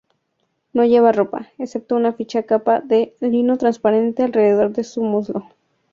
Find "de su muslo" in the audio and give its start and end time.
4.73-5.47